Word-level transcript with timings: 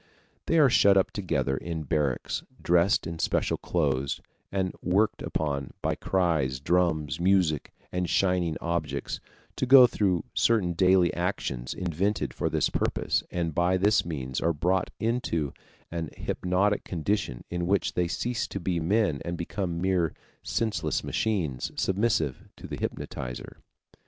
They 0.47 0.57
are 0.57 0.67
shut 0.67 0.97
up 0.97 1.11
together 1.11 1.55
in 1.55 1.83
barracks, 1.83 2.41
dressed 2.59 3.05
in 3.05 3.19
special 3.19 3.57
clothes, 3.57 4.19
and 4.51 4.73
worked 4.81 5.21
upon 5.21 5.73
by 5.83 5.93
cries, 5.93 6.59
drums, 6.59 7.19
music, 7.19 7.71
and 7.91 8.09
shining 8.09 8.57
objects 8.61 9.19
to 9.57 9.67
go 9.67 9.85
through 9.85 10.23
certain 10.33 10.73
daily 10.73 11.13
actions 11.13 11.75
invented 11.75 12.33
for 12.33 12.49
this 12.49 12.67
purpose, 12.67 13.21
and 13.29 13.53
by 13.53 13.77
this 13.77 14.03
means 14.03 14.41
are 14.41 14.53
brought 14.53 14.89
into 14.99 15.53
an 15.91 16.09
hypnotic 16.17 16.83
condition 16.83 17.43
in 17.51 17.67
which 17.67 17.93
they 17.93 18.07
cease 18.07 18.47
to 18.47 18.59
be 18.59 18.79
men 18.79 19.21
and 19.23 19.37
become 19.37 19.79
mere 19.79 20.15
senseless 20.41 21.03
machines, 21.03 21.71
submissive 21.75 22.49
to 22.57 22.65
the 22.65 22.77
hypnotizer. 22.77 23.57